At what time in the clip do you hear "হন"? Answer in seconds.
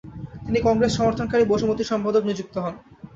2.57-2.75